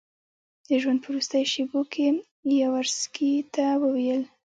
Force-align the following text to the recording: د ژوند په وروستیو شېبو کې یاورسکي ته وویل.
د 0.67 0.69
ژوند 0.81 0.99
په 1.03 1.07
وروستیو 1.11 1.51
شېبو 1.53 1.81
کې 1.93 2.05
یاورسکي 2.59 3.33
ته 3.53 3.65
وویل. 3.83 4.21